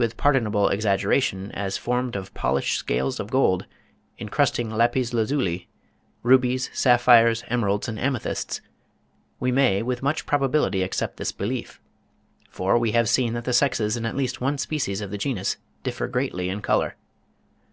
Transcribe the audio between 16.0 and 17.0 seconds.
greatly in colour.